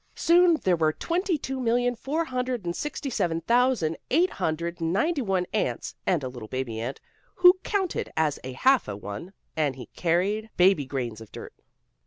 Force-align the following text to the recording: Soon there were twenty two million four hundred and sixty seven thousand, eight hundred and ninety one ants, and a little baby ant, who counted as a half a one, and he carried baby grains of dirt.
Soon 0.15 0.55
there 0.63 0.75
were 0.75 0.91
twenty 0.93 1.37
two 1.37 1.59
million 1.59 1.93
four 1.95 2.25
hundred 2.25 2.65
and 2.65 2.75
sixty 2.75 3.11
seven 3.11 3.39
thousand, 3.41 3.97
eight 4.09 4.31
hundred 4.31 4.81
and 4.81 4.91
ninety 4.91 5.21
one 5.21 5.45
ants, 5.53 5.93
and 6.07 6.23
a 6.23 6.27
little 6.27 6.47
baby 6.47 6.79
ant, 6.79 6.99
who 7.35 7.59
counted 7.63 8.11
as 8.17 8.39
a 8.43 8.53
half 8.53 8.87
a 8.87 8.95
one, 8.97 9.31
and 9.55 9.75
he 9.75 9.85
carried 9.95 10.49
baby 10.57 10.85
grains 10.87 11.21
of 11.21 11.31
dirt. 11.31 11.53